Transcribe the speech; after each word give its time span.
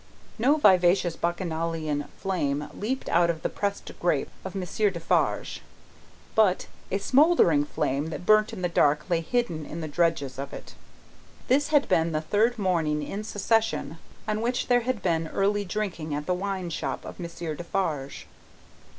No 0.39 0.57
vivacious 0.57 1.15
Bacchanalian 1.15 2.05
flame 2.17 2.67
leaped 2.73 3.07
out 3.09 3.29
of 3.29 3.43
the 3.43 3.49
pressed 3.49 3.91
grape 3.99 4.31
of 4.43 4.55
Monsieur 4.55 4.89
Defarge: 4.89 5.61
but, 6.33 6.65
a 6.89 6.97
smouldering 6.97 7.65
fire 7.65 8.01
that 8.05 8.25
burnt 8.25 8.51
in 8.51 8.63
the 8.63 8.67
dark, 8.67 9.07
lay 9.11 9.21
hidden 9.21 9.63
in 9.63 9.81
the 9.81 9.87
dregs 9.87 10.39
of 10.39 10.53
it. 10.53 10.73
This 11.49 11.67
had 11.67 11.87
been 11.87 12.13
the 12.13 12.19
third 12.21 12.57
morning 12.57 13.03
in 13.03 13.23
succession, 13.23 13.99
on 14.27 14.41
which 14.41 14.69
there 14.69 14.81
had 14.81 15.03
been 15.03 15.27
early 15.27 15.63
drinking 15.65 16.15
at 16.15 16.25
the 16.25 16.33
wine 16.33 16.71
shop 16.71 17.05
of 17.05 17.19
Monsieur 17.19 17.53
Defarge. 17.53 18.25